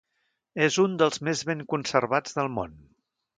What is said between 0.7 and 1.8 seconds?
un dels més ben